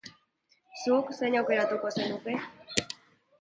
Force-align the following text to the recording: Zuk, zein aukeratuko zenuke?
Zuk, 0.85 1.11
zein 1.19 1.37
aukeratuko 1.41 1.93
zenuke? 1.99 2.35